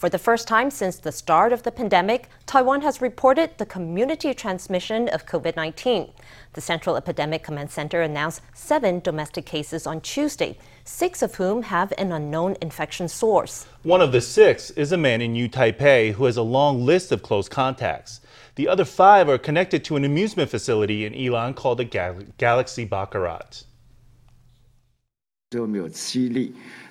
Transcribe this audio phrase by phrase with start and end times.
[0.00, 4.32] For the first time since the start of the pandemic, Taiwan has reported the community
[4.32, 6.10] transmission of COVID 19.
[6.54, 11.92] The Central Epidemic Command Center announced seven domestic cases on Tuesday, six of whom have
[11.98, 13.66] an unknown infection source.
[13.82, 17.12] One of the six is a man in New Taipei who has a long list
[17.12, 18.22] of close contacts.
[18.54, 22.86] The other five are connected to an amusement facility in Yilan called the Gal- Galaxy
[22.86, 23.64] Baccarat.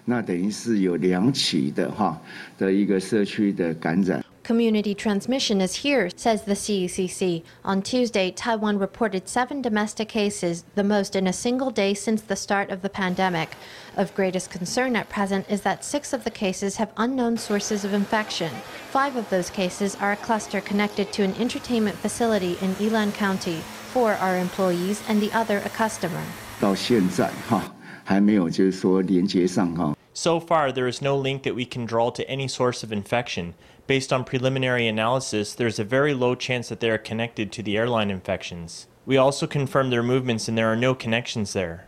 [0.09, 2.21] 那等于是有两起的哈
[2.59, 4.25] 的一个社区的感染。
[4.45, 7.43] Community transmission is here, says the CECC.
[7.64, 12.36] On Tuesday, Taiwan reported seven domestic cases, the most in a single day since the
[12.36, 13.57] start of the pandemic.
[13.96, 17.94] Of greatest concern at present is that six of the cases have unknown sources of
[17.94, 18.50] infection.
[18.90, 23.63] Five of those cases are a cluster connected to an entertainment facility in Yilan County.
[23.94, 26.22] Four are employees and the other a customer.
[26.61, 29.96] 到现在哈还没有就是说连接上哈。
[30.13, 33.53] So far, there is no link that we can draw to any source of infection.
[33.88, 37.77] Based on preliminary analysis, there's a very low chance that they are connected to the
[37.77, 38.88] airline infections.
[39.05, 41.85] We also confirmed their movements and there are no connections there.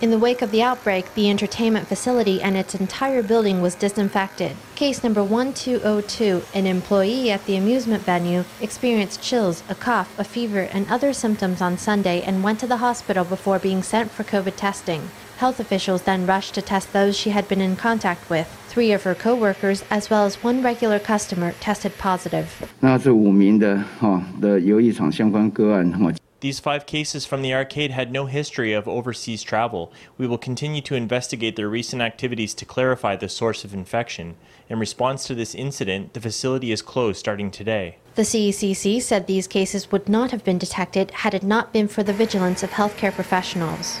[0.00, 4.56] In the wake of the outbreak, the entertainment facility and its entire building was disinfected.
[4.74, 10.62] Case number 1202, an employee at the amusement venue, experienced chills, a cough, a fever,
[10.72, 14.56] and other symptoms on Sunday and went to the hospital before being sent for COVID
[14.56, 15.08] testing.
[15.37, 18.47] Health officials then rushed to test those she had been in contact with.
[18.69, 22.47] Three of her co-workers, as well as one regular customer, tested positive.
[22.79, 26.11] 那这五名的哈的游艺场相关个案哈。
[26.39, 29.89] These five cases from the arcade had no history of overseas travel.
[30.19, 34.35] We will continue to investigate their recent activities to clarify the source of infection.
[34.69, 37.97] In response to this incident, the facility is closed starting today.
[38.14, 42.02] The CECC said these cases would not have been detected had it not been for
[42.02, 43.98] the vigilance of healthcare professionals.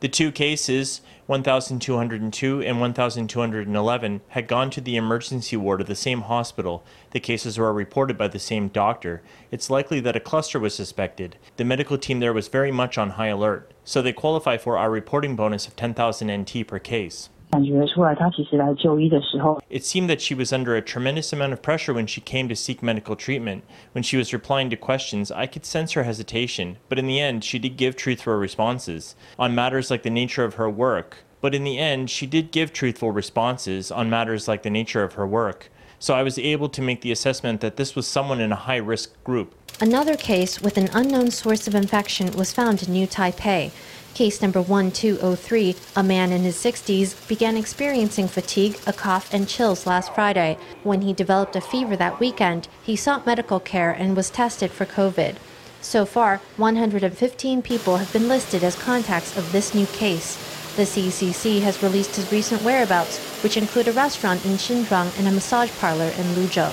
[0.00, 6.20] The two cases, 1,202 and 1,211, had gone to the emergency ward of the same
[6.20, 6.84] hospital.
[7.10, 9.20] The cases were reported by the same doctor.
[9.50, 11.34] It's likely that a cluster was suspected.
[11.56, 14.92] The medical team there was very much on high alert, so they qualify for our
[14.92, 17.30] reporting bonus of 10,000 NT per case.
[17.51, 22.49] 感觉出来，他其实来就医的时候， It seemed that she was under a tremendous amount of pressure when she came
[22.49, 23.61] to seek medical treatment.
[23.93, 27.43] When she was replying to questions, I could sense her hesitation, but in the end,
[27.43, 31.23] she did give truthful responses on matters like the nature of her work.
[31.39, 35.13] But in the end, she did give truthful responses on matters like the nature of
[35.13, 35.69] her work.
[35.99, 38.77] So I was able to make the assessment that this was someone in a high
[38.77, 39.53] risk group.
[39.79, 43.71] Another case with an unknown source of infection was found in New Taipei.
[44.14, 49.86] Case number 1203, a man in his 60s, began experiencing fatigue, a cough, and chills
[49.86, 50.58] last Friday.
[50.82, 54.84] When he developed a fever that weekend, he sought medical care and was tested for
[54.84, 55.36] COVID.
[55.80, 60.36] So far, 115 people have been listed as contacts of this new case.
[60.76, 65.32] The CECC has released his recent whereabouts, which include a restaurant in Xinzhuang and a
[65.32, 66.72] massage parlor in Luzhou.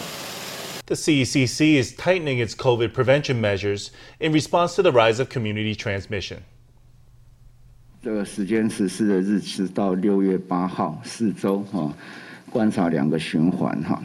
[0.88, 5.76] The CECC is tightening its COVID prevention measures in response to the rise of community
[5.76, 6.44] transmission.
[8.03, 11.95] 这个时间实施的日期到六月八号，四周哈，
[12.51, 14.03] 观察两个循环哈。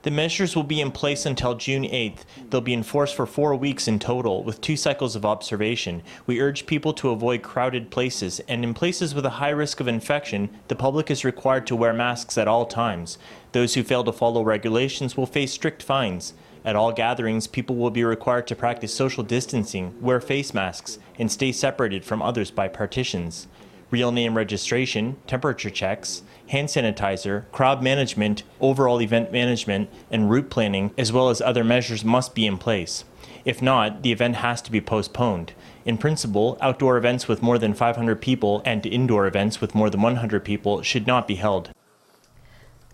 [0.00, 2.24] The measures will be in place until June 8th.
[2.50, 6.02] They'll be enforced for four weeks in total, with two cycles of observation.
[6.26, 9.88] We urge people to avoid crowded places, and in places with a high risk of
[9.88, 13.16] infection, the public is required to wear masks at all times.
[13.52, 16.34] Those who fail to follow regulations will face strict fines.
[16.65, 21.31] At all gatherings, people will be required to practice social distancing, wear face masks, and
[21.31, 23.47] stay separated from others by partitions.
[23.91, 30.91] Real name registration, temperature checks, hand sanitizer, crowd management, overall event management, and route planning,
[30.97, 33.03] as well as other measures must be in place.
[33.45, 35.53] If not, the event has to be postponed.
[35.85, 40.01] In principle, outdoor events with more than 500 people and indoor events with more than
[40.01, 41.71] 100 people should not be held.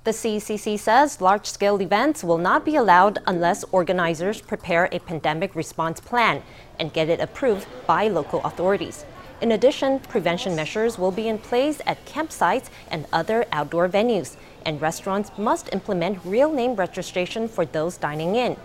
[0.05, 5.55] The CECC says large scale events will not be allowed unless organizers prepare a pandemic
[5.55, 6.43] response plan
[6.79, 9.03] and get it approved by local authorities.
[9.41, 14.79] In addition, prevention measures will be in place at campsites and other outdoor venues, and
[14.79, 18.57] restaurants must implement real name registration for those dining in.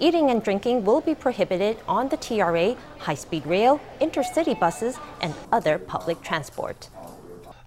[0.00, 5.34] Eating and drinking will be prohibited on the TRA, high speed rail, intercity buses, and
[5.52, 6.88] other public transport.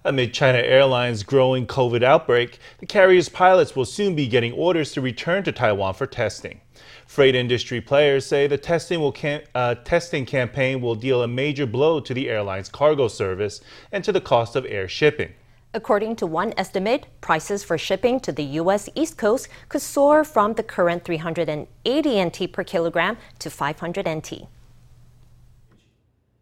[0.06, 5.02] Amid China Airlines' growing COVID outbreak, the carrier's pilots will soon be getting orders to
[5.02, 6.62] return to Taiwan for testing.
[7.06, 11.66] Freight industry players say the testing, will cam- uh, testing campaign will deal a major
[11.66, 13.60] blow to the airline's cargo service
[13.92, 15.34] and to the cost of air shipping.
[15.74, 18.88] According to one estimate, prices for shipping to the U.S.
[18.96, 24.48] East Coast could soar from the current 380 NT per kilogram to 500 NT.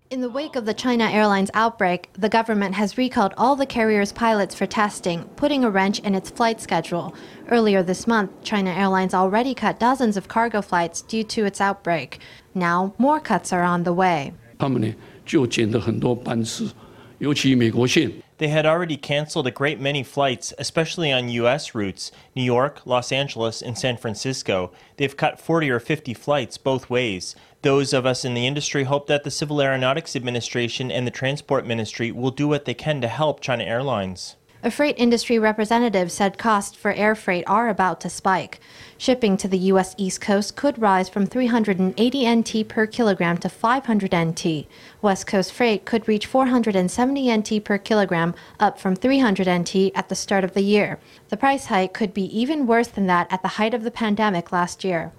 [0.10, 4.14] In the wake of the China Airlines outbreak, the government has recalled all the carrier's
[4.14, 7.14] pilots for testing, putting a wrench in its flight schedule.
[7.50, 12.22] Earlier this month, China Airlines already cut dozens of cargo flights due to its outbreak.
[12.56, 14.32] Now, more cuts are on the way.
[18.38, 21.74] They had already canceled a great many flights, especially on U.S.
[21.74, 24.72] routes New York, Los Angeles, and San Francisco.
[24.98, 27.36] They've cut 40 or 50 flights both ways.
[27.68, 31.66] Those of us in the industry hope that the Civil Aeronautics Administration and the Transport
[31.66, 34.38] Ministry will do what they can to help China Airlines.
[34.64, 38.62] A freight industry representative said costs for air freight are about to spike.
[38.98, 39.94] Shipping to the U.S.
[39.98, 44.66] East Coast could rise from 380 NT per kilogram to 500 NT.
[45.02, 50.16] West Coast freight could reach 470 NT per kilogram, up from 300 NT at the
[50.16, 51.00] start of the year.
[51.30, 54.54] The price hike could be even worse than that at the height of the pandemic
[54.54, 55.12] last year.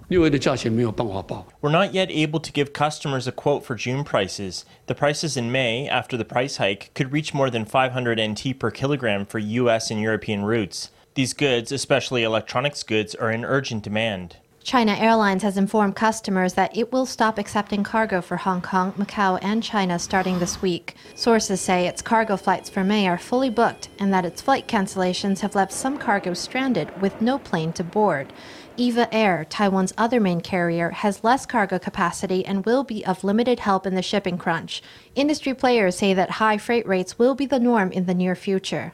[1.61, 4.65] We're not yet able to give customers a quote for June prices.
[4.87, 8.71] The prices in May, after the price hike, could reach more than 500 NT per
[8.71, 10.89] kilogram for US and European routes.
[11.13, 14.37] These goods, especially electronics goods, are in urgent demand.
[14.69, 19.39] China Airlines has informed customers that it will stop accepting cargo for Hong Kong, Macau,
[19.41, 20.93] and China starting this week.
[21.15, 25.39] Sources say its cargo flights for May are fully booked and that its flight cancellations
[25.39, 28.31] have left some cargo stranded with no plane to board.
[28.77, 33.61] EVA Air, Taiwan's other main carrier, has less cargo capacity and will be of limited
[33.61, 34.83] help in the shipping crunch.
[35.15, 38.93] Industry players say that high freight rates will be the norm in the near future.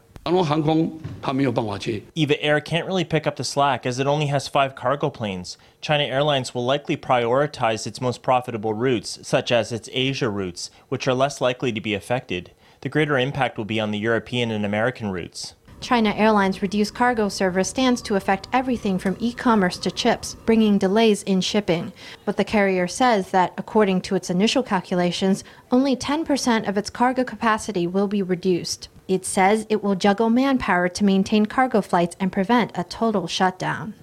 [2.15, 5.55] EVA Air can't really pick up the slack as it only has five cargo planes.
[5.81, 11.07] China Airlines will likely prioritize its most profitable routes, such as its Asia routes, which
[11.07, 12.49] are less likely to be affected.
[12.81, 15.53] The greater impact will be on the European and American routes.
[15.79, 20.79] China Airlines' reduced cargo service stands to affect everything from e commerce to chips, bringing
[20.79, 21.93] delays in shipping.
[22.25, 27.23] But the carrier says that, according to its initial calculations, only 10% of its cargo
[27.23, 28.89] capacity will be reduced.
[29.07, 33.93] It says it will juggle manpower to maintain cargo flights and prevent a total shutdown.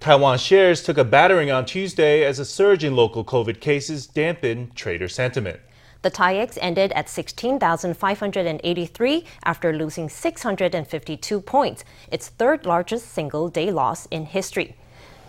[0.00, 4.76] Taiwan shares took a battering on Tuesday as a surge in local COVID cases dampened
[4.76, 5.58] trader sentiment.
[6.02, 14.06] The TAIEX ended at 16,583 after losing 652 points, its third largest single day loss
[14.06, 14.76] in history.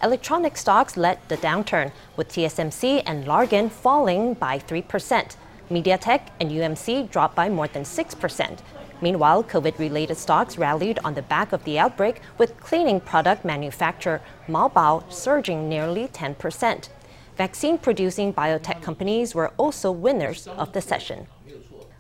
[0.04, 5.36] Electronic stocks led the downturn, with TSMC and Largan falling by 3%.
[5.70, 8.60] MediaTek and UMC dropped by more than 6%.
[9.02, 14.22] Meanwhile, COVID related stocks rallied on the back of the outbreak, with cleaning product manufacturer
[14.48, 16.90] Maobao surging nearly 10%.
[17.36, 21.28] Vaccine producing biotech companies were also winners of the session.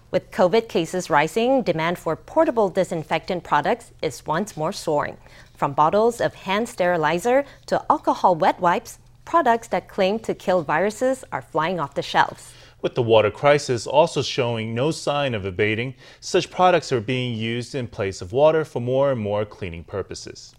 [0.09, 5.17] With COVID cases rising, demand for portable disinfectant products is once more soaring.
[5.55, 11.25] From bottles of hand sterilizer to alcohol wet wipes, products that claim to kill viruses
[11.31, 12.53] are flying off the shelves.
[12.79, 17.73] With the water crisis also showing no sign of abating, such products are being used
[17.73, 20.53] in place of water for more and more cleaning purposes.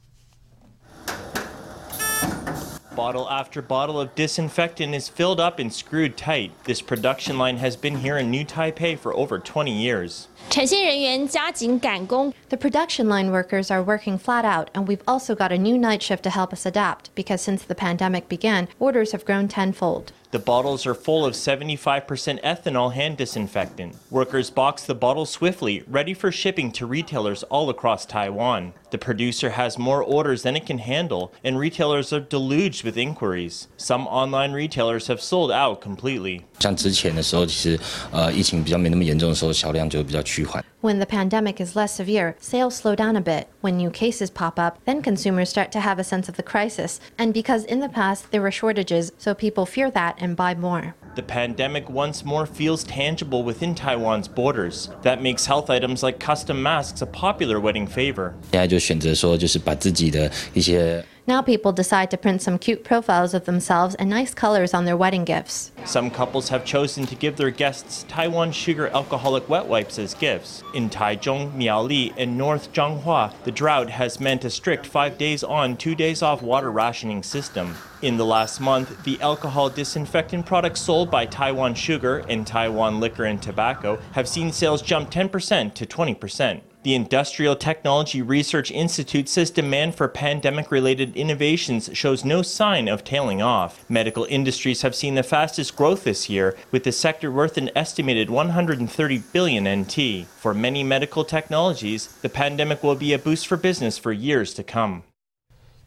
[2.96, 6.50] Bottle after bottle of disinfectant is filled up and screwed tight.
[6.64, 10.26] This production line has been here in New Taipei for over 20 years.
[10.49, 15.77] 产线人员加紧赶工， The production line workers are working flat out, and we've also got a new
[15.77, 20.11] night shift to help us adapt because since the pandemic began, orders have grown tenfold.
[20.31, 23.95] The bottles are full of 75% ethanol hand disinfectant.
[24.09, 28.73] Workers box the bottles swiftly, ready for shipping to retailers all across Taiwan.
[28.89, 33.67] The producer has more orders than it can handle, and retailers are deluged with inquiries.
[33.77, 36.41] Some online retailers have sold out completely.
[36.59, 37.79] 像之前的时候，其实
[38.11, 40.63] 呃疫情比较没那么严重的时候，销量就比较趋 缓。
[40.81, 43.47] When the pandemic is less severe, sales slow down a bit.
[43.61, 46.99] When new cases pop up, then consumers start to have a sense of the crisis.
[47.17, 50.95] And because in the past there were shortages, so people fear that and buy more.
[51.15, 54.89] The pandemic once more feels tangible within Taiwan's borders.
[55.03, 58.33] That makes health items like custom masks a popular wedding favor.
[58.51, 64.86] 现在就选择说，就是把自己的一些 Now people decide to print some cute profiles of themselves and nice colors on
[64.86, 65.72] their wedding gifts.
[65.84, 70.62] Some couples have chosen to give their guests Taiwan sugar alcoholic wet wipes as gifts.
[70.72, 75.76] In Taichung, Miaoli, and North Changhua, the drought has meant a strict five days on,
[75.76, 77.74] two days off water rationing system.
[78.00, 83.26] In the last month, the alcohol disinfectant products sold by Taiwan Sugar and Taiwan Liquor
[83.26, 86.62] and Tobacco have seen sales jump 10% to 20%.
[86.88, 93.04] The Industrial Technology Research Institute says demand for pandemic related innovations shows no sign of
[93.04, 93.84] tailing off.
[93.90, 98.30] Medical industries have seen the fastest growth this year, with the sector worth an estimated
[98.30, 100.26] 130 billion NT.
[100.28, 104.62] For many medical technologies, the pandemic will be a boost for business for years to
[104.62, 105.02] come.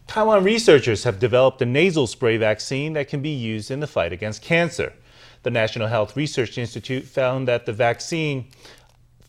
[0.05, 4.13] Taiwan researchers have developed a nasal spray vaccine that can be used in the fight
[4.13, 4.93] against cancer.
[5.43, 8.45] The National Health Research Institute found that the vaccine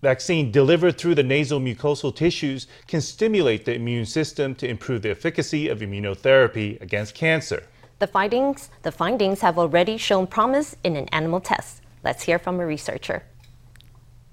[0.02, 5.10] vaccine delivered through the nasal mucosal tissues can stimulate the immune system to improve the
[5.10, 7.62] efficacy of immunotherapy against cancer.
[8.00, 11.82] The findings, the findings have already shown promise in an animal test.
[12.02, 13.22] Let's hear from a researcher.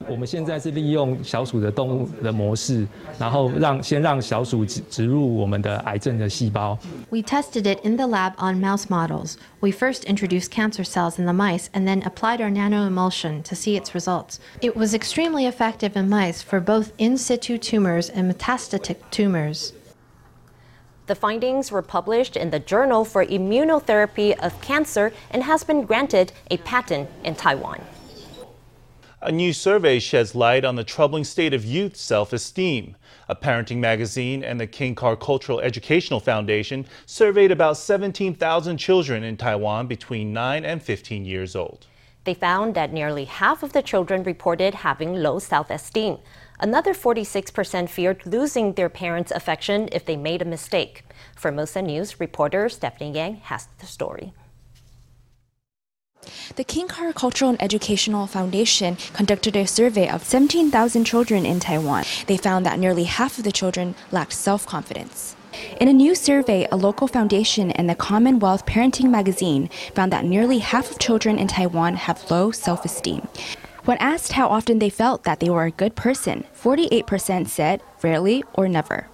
[0.06, 2.86] 我们现在是利用小鼠的动物的模式，
[3.18, 6.78] 然后让先让小鼠植植入我们的癌症的细胞。
[7.08, 9.36] We tested it in the lab on mouse models.
[9.60, 13.80] We first introduced cancer cells in the mice and then applied our nanoemulsion to see
[13.80, 14.40] its results.
[14.60, 19.72] It was extremely effective in mice for both in situ tumors and metastatic tumors.
[21.06, 26.32] The findings were published in the Journal for Immunotherapy of Cancer and has been granted
[26.50, 27.80] a patent in Taiwan.
[29.21, 32.95] A new survey sheds light on the troubling state of youth self esteem.
[33.27, 39.35] A parenting magazine and the King Car Cultural Educational Foundation surveyed about 17,000 children in
[39.35, 41.85] Taiwan between 9 and 15 years old.
[42.23, 46.19] They found that nearly half of the children reported having low self esteem.
[46.61, 51.03] Another 46% feared losing their parents' affection if they made a mistake.
[51.35, 54.31] For Formosa News reporter Stephanie Yang has the story.
[56.55, 62.03] The King Car Cultural and Educational Foundation conducted a survey of 17,000 children in Taiwan.
[62.27, 65.35] They found that nearly half of the children lacked self confidence.
[65.79, 70.59] In a new survey, a local foundation and the Commonwealth Parenting magazine found that nearly
[70.59, 73.27] half of children in Taiwan have low self esteem.
[73.85, 78.43] When asked how often they felt that they were a good person, 48% said rarely
[78.53, 79.07] or never.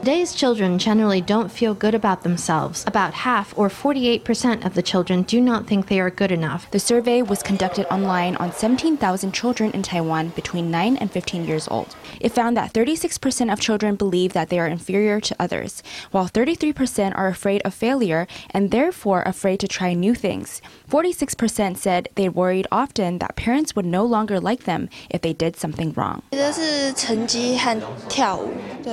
[0.00, 2.84] Today's children generally don't feel good about themselves.
[2.86, 6.70] About half, or 48% of the children, do not think they are good enough.
[6.70, 11.66] The survey was conducted online on 17,000 children in Taiwan between 9 and 15 years
[11.68, 11.96] old.
[12.20, 17.16] It found that 36% of children believe that they are inferior to others, while 33%
[17.16, 20.60] are afraid of failure and therefore afraid to try new things.
[20.88, 25.56] 46% said they worried often that parents would no longer like them if they did
[25.56, 26.22] something wrong.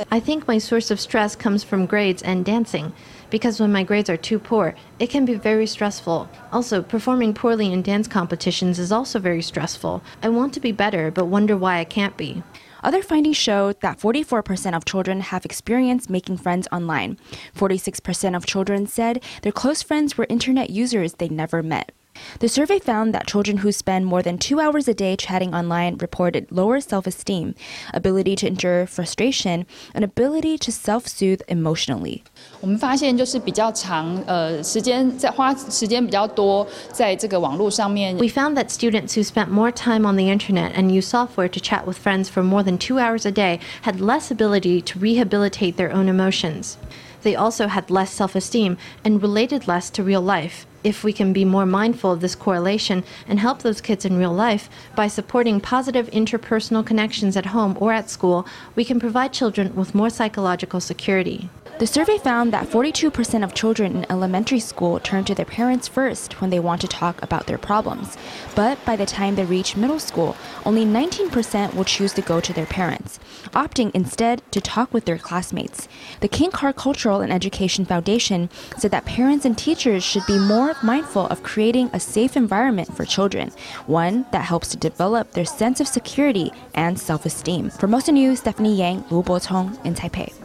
[0.09, 2.93] I think my source of stress comes from grades and dancing.
[3.29, 6.29] Because when my grades are too poor, it can be very stressful.
[6.53, 10.01] Also, performing poorly in dance competitions is also very stressful.
[10.23, 12.43] I want to be better, but wonder why I can't be.
[12.81, 17.17] Other findings showed that 44% of children have experienced making friends online.
[17.55, 21.91] 46% of children said their close friends were internet users they never met.
[22.38, 25.96] The survey found that children who spend more than two hours a day chatting online
[25.98, 27.54] reported lower self esteem,
[27.92, 32.22] ability to endure frustration, and ability to self soothe emotionally.
[32.60, 38.16] 我们发现就是比较长，呃，时间在花时间比较多在这个网络上面。
[38.16, 41.60] We found that students who spent more time on the internet and used software to
[41.60, 45.76] chat with friends for more than two hours a day had less ability to rehabilitate
[45.76, 46.76] their own emotions.
[47.22, 50.66] They also had less self esteem and related less to real life.
[50.83, 54.33] If we can be more mindful of this correlation and help those kids in real
[54.33, 59.75] life by supporting positive interpersonal connections at home or at school, we can provide children
[59.75, 61.49] with more psychological security.
[61.81, 66.39] The survey found that 42% of children in elementary school turn to their parents first
[66.39, 68.19] when they want to talk about their problems.
[68.53, 72.53] But by the time they reach middle school, only 19% will choose to go to
[72.53, 73.19] their parents,
[73.53, 75.87] opting instead to talk with their classmates.
[76.19, 80.75] The King Car Cultural and Education Foundation said that parents and teachers should be more
[80.83, 83.49] mindful of creating a safe environment for children,
[83.87, 87.71] one that helps to develop their sense of security and self esteem.
[87.71, 90.40] Formosa News, Stephanie Yang, Lu Botong in Taipei.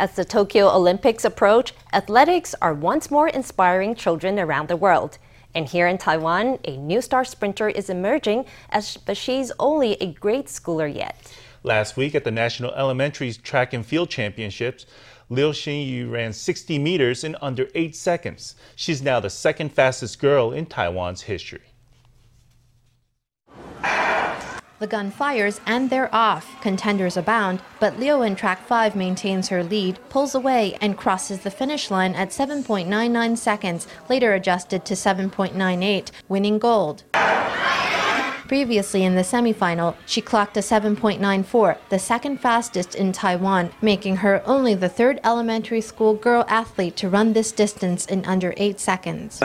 [0.00, 5.18] As the Tokyo Olympics approach, athletics are once more inspiring children around the world.
[5.54, 10.14] And here in Taiwan, a new star sprinter is emerging, as, but she's only a
[10.14, 11.36] grade schooler yet.
[11.64, 14.86] Last week at the National Elementary Track and Field Championships,
[15.28, 18.54] Liu Xinyu ran 60 meters in under 8 seconds.
[18.76, 21.69] She's now the second fastest girl in Taiwan's history.
[24.80, 26.58] The gun fires and they're off.
[26.62, 31.50] Contenders abound, but Liu in track 5 maintains her lead, pulls away, and crosses the
[31.50, 37.02] finish line at 7.99 seconds, later adjusted to 7.98, winning gold.
[38.50, 44.42] Previously in the semifinal, she clocked a 7.94, the second fastest in Taiwan, making her
[44.44, 49.40] only the third elementary school girl athlete to run this distance in under 8 seconds.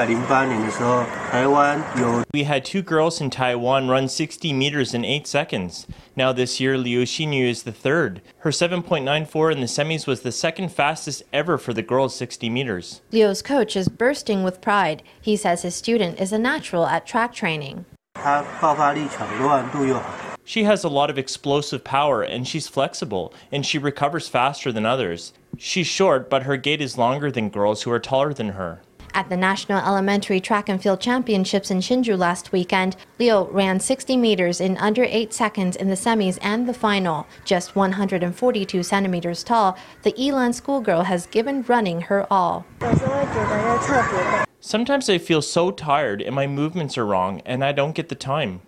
[2.33, 5.85] We had two girls in Taiwan run 60 meters in 8 seconds.
[6.15, 8.23] Now this year, Liu Xinyu is the third.
[8.39, 13.01] Her 7.94 in the semis was the second fastest ever for the girls 60 meters.
[13.11, 15.03] Liu's coach is bursting with pride.
[15.21, 17.85] He says his student is a natural at track training.
[20.43, 24.85] She has a lot of explosive power and she's flexible and she recovers faster than
[24.85, 25.33] others.
[25.59, 28.81] She's short, but her gait is longer than girls who are taller than her.
[29.13, 34.17] At the National Elementary Track and Field Championships in Hsinchu last weekend, Liu ran 60
[34.17, 37.25] meters in under 8 seconds in the semis and the final.
[37.45, 42.65] Just 142 centimeters tall, the Yilan schoolgirl has given running her all.
[44.67, 48.15] Sometimes I feel so tired and my movements are wrong and I don't get the
[48.15, 48.61] time.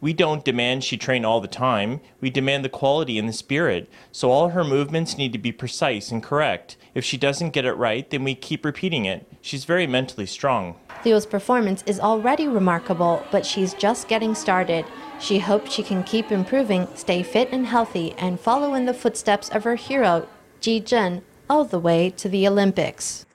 [0.00, 2.00] We don't demand she train all the time.
[2.20, 3.90] We demand the quality and the spirit.
[4.12, 6.76] So all her movements need to be precise and correct.
[6.94, 9.26] If she doesn't get it right, then we keep repeating it.
[9.40, 10.76] She's very mentally strong.
[11.04, 14.84] Liu's performance is already remarkable, but she's just getting started.
[15.18, 19.48] She hopes she can keep improving, stay fit and healthy, and follow in the footsteps
[19.48, 20.28] of her hero,
[20.60, 23.26] Ji Zhen, all the way to the Olympics.